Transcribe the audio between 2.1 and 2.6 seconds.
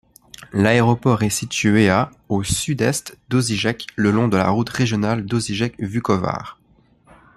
au